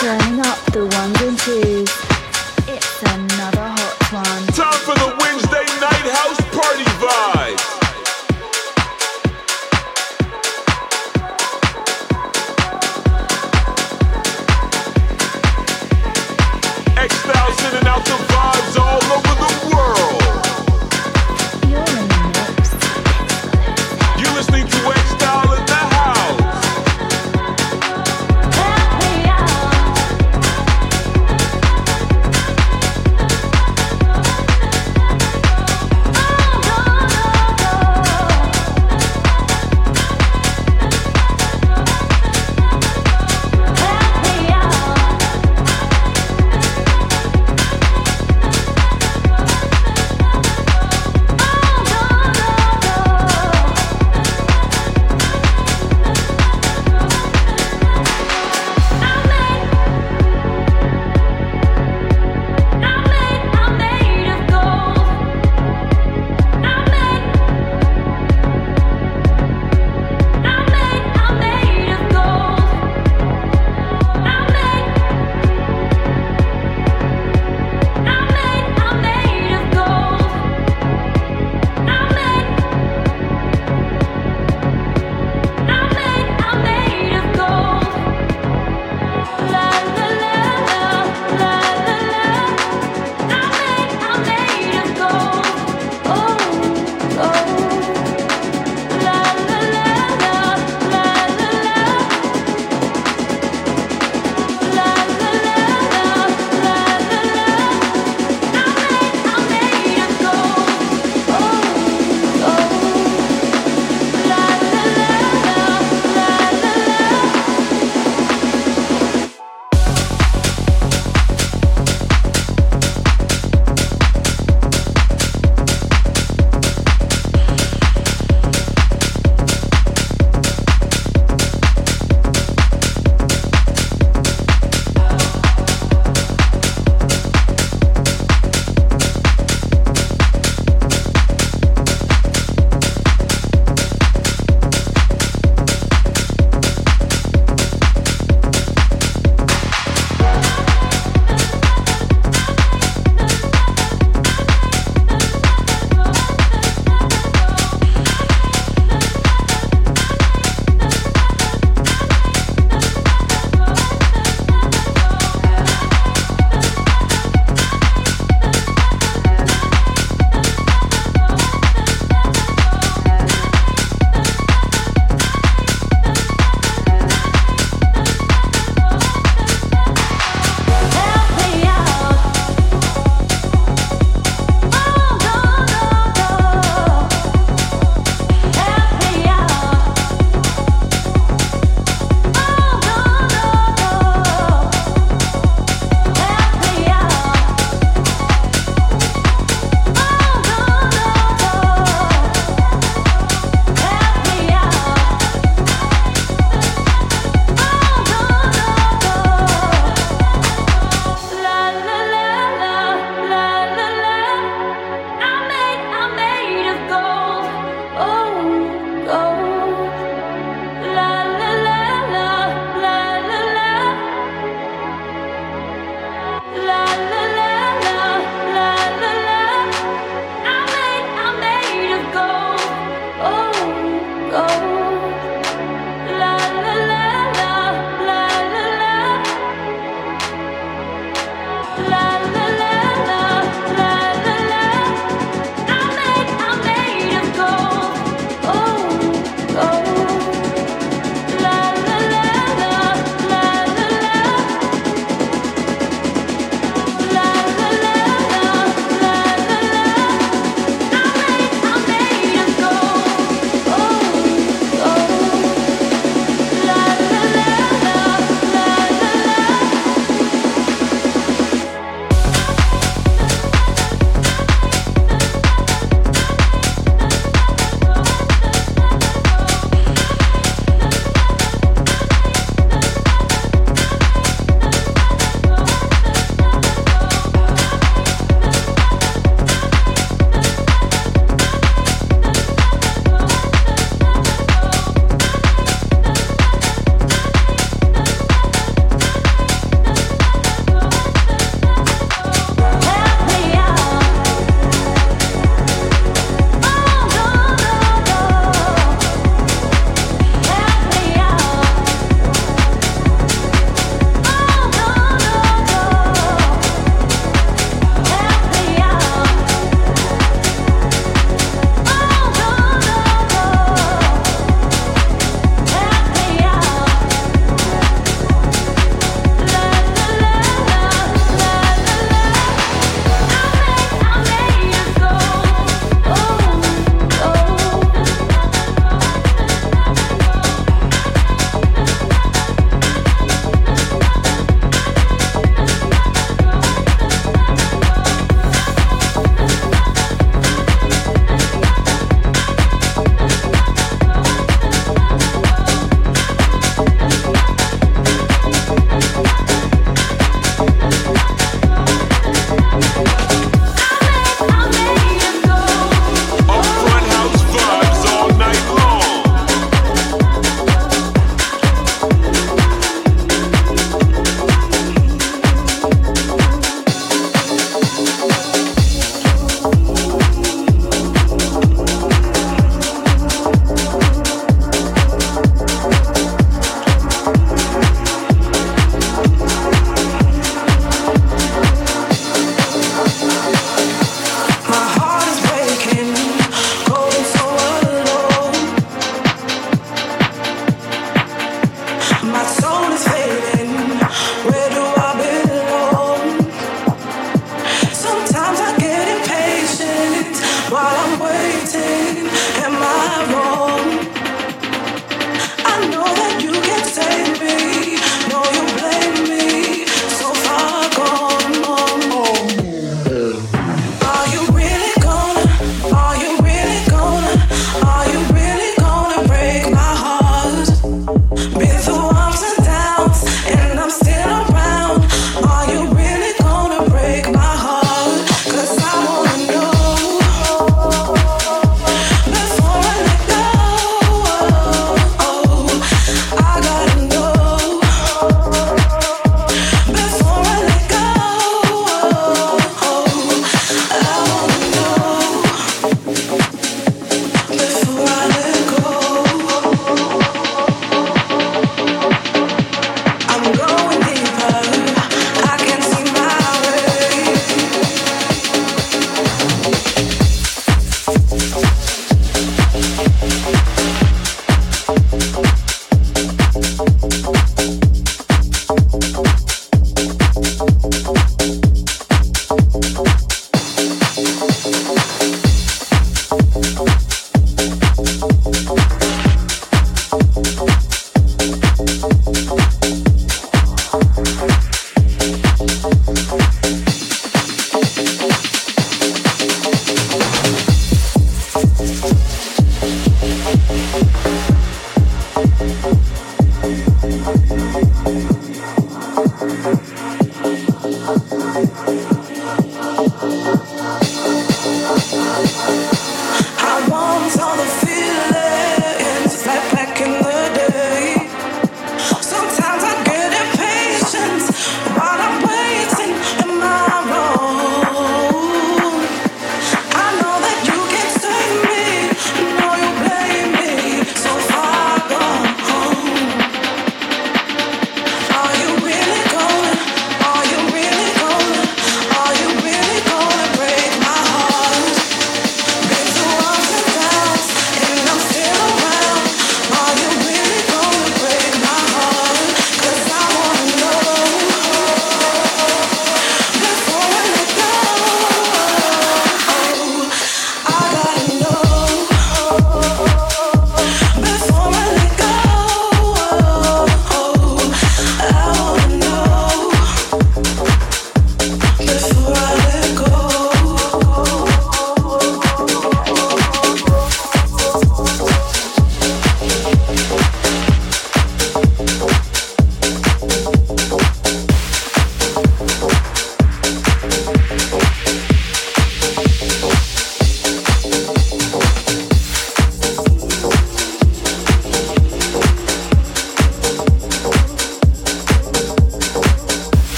[0.00, 1.90] Turn up the ones and twos.
[2.66, 4.46] It's another hot one.
[4.46, 4.99] Time for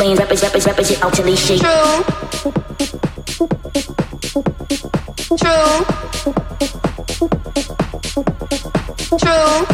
[0.00, 1.60] Laying rappers, rappers, rappers, it out till they shake.
[1.60, 2.02] True.
[5.36, 5.84] True.
[9.18, 9.66] True.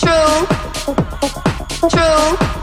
[0.00, 0.46] True.
[1.88, 2.59] True.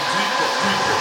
[0.00, 0.97] deeper, deeper.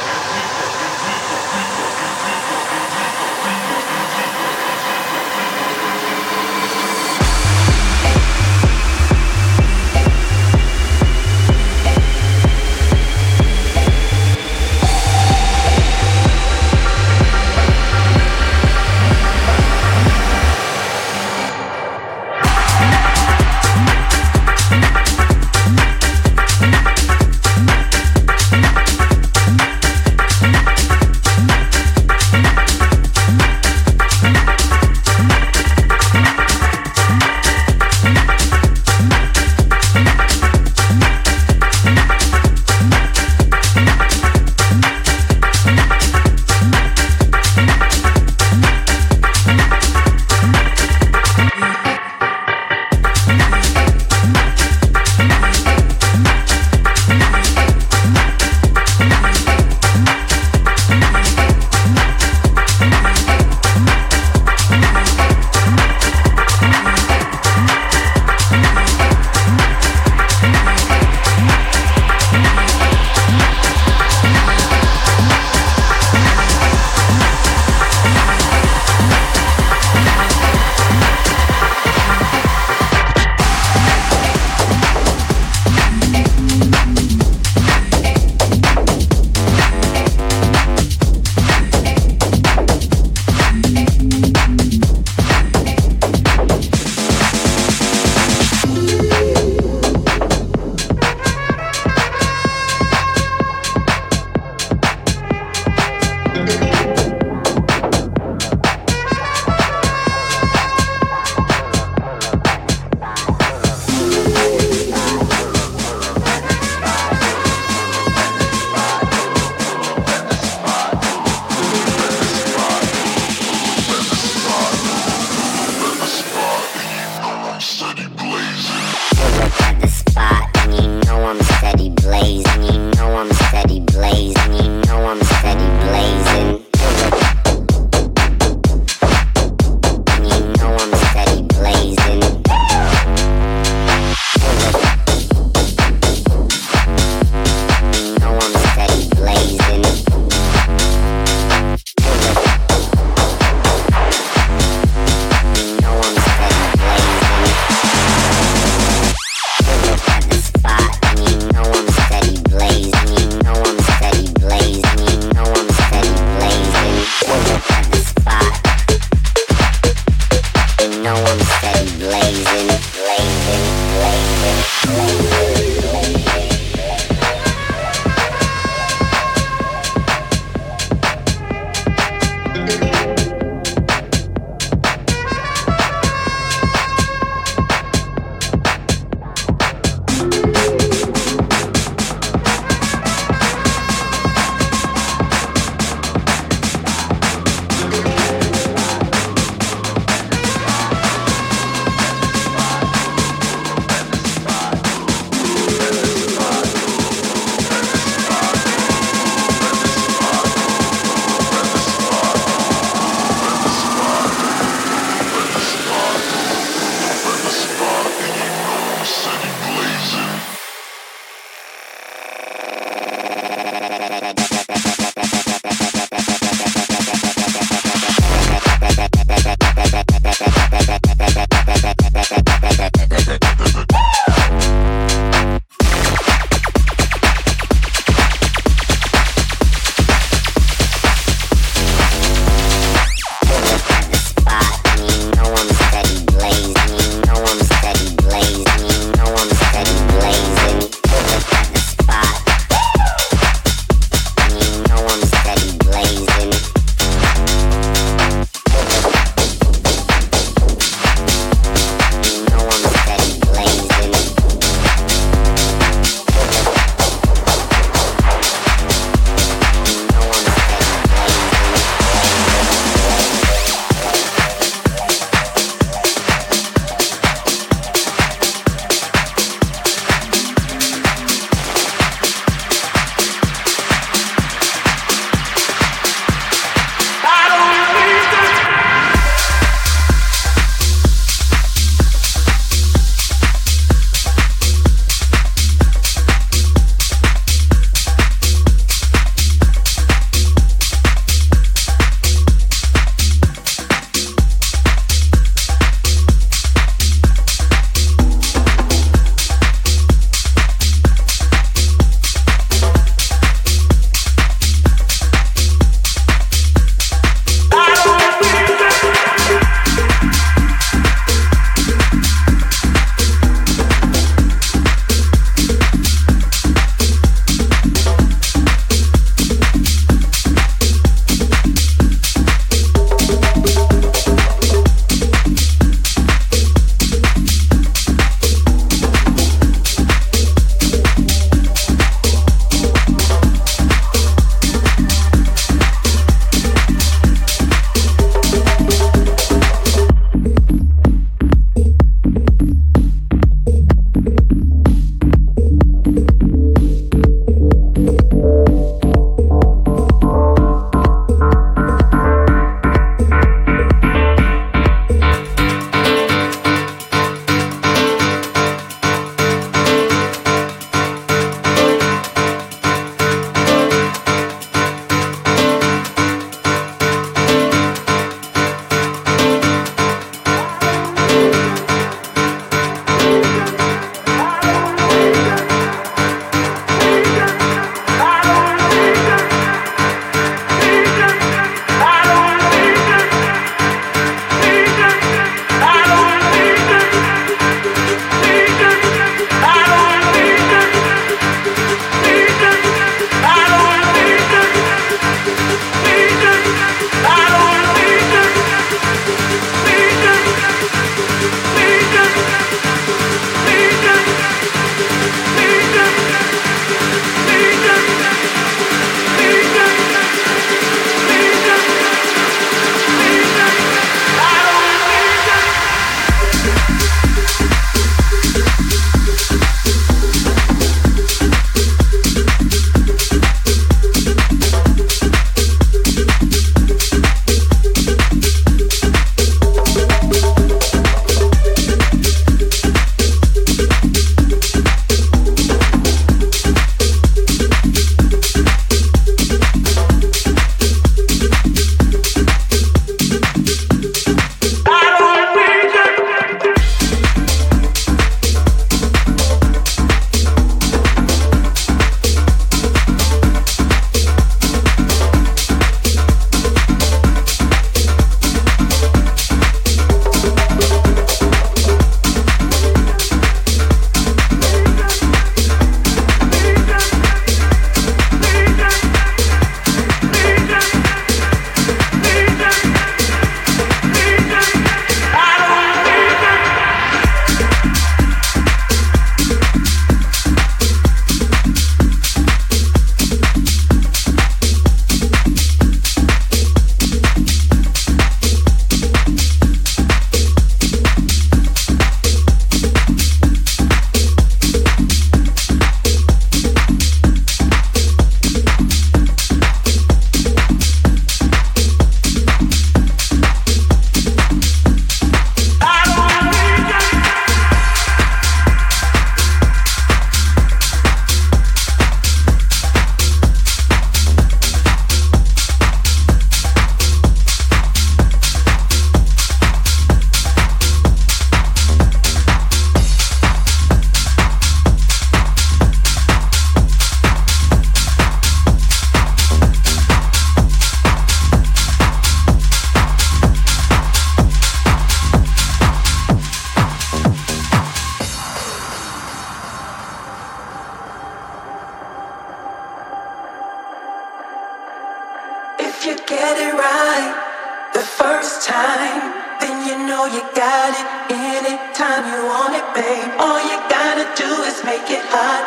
[561.67, 563.31] anytime you want it, babe.
[563.39, 565.63] All you gotta do is make it hot.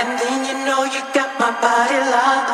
[0.00, 2.53] And then you know you got my body locked.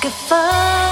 [0.00, 0.89] could fall.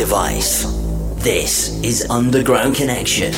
[0.00, 0.64] Device.
[1.22, 3.34] This is Underground Connection.